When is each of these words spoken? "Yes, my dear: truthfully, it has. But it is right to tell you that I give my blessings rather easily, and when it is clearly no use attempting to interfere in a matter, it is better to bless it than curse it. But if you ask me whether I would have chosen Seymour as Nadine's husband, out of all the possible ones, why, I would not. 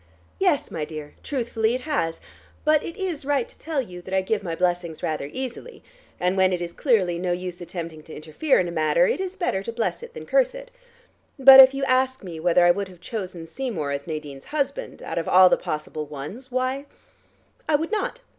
"Yes, 0.39 0.71
my 0.71 0.83
dear: 0.83 1.13
truthfully, 1.21 1.75
it 1.75 1.81
has. 1.81 2.19
But 2.65 2.81
it 2.81 2.97
is 2.97 3.23
right 3.23 3.47
to 3.47 3.59
tell 3.59 3.79
you 3.83 4.01
that 4.01 4.15
I 4.15 4.21
give 4.23 4.41
my 4.41 4.55
blessings 4.55 5.03
rather 5.03 5.29
easily, 5.31 5.83
and 6.19 6.35
when 6.35 6.51
it 6.51 6.59
is 6.59 6.73
clearly 6.73 7.19
no 7.19 7.33
use 7.33 7.61
attempting 7.61 8.01
to 8.05 8.15
interfere 8.15 8.59
in 8.59 8.67
a 8.67 8.71
matter, 8.71 9.05
it 9.05 9.19
is 9.21 9.35
better 9.35 9.61
to 9.61 9.71
bless 9.71 10.01
it 10.01 10.15
than 10.15 10.25
curse 10.25 10.55
it. 10.55 10.71
But 11.37 11.59
if 11.59 11.75
you 11.75 11.83
ask 11.83 12.23
me 12.23 12.39
whether 12.39 12.65
I 12.65 12.71
would 12.71 12.87
have 12.87 12.99
chosen 12.99 13.45
Seymour 13.45 13.91
as 13.91 14.07
Nadine's 14.07 14.45
husband, 14.45 15.03
out 15.03 15.19
of 15.19 15.27
all 15.29 15.49
the 15.49 15.55
possible 15.55 16.07
ones, 16.07 16.49
why, 16.49 16.87
I 17.69 17.75
would 17.75 17.91
not. 17.91 18.21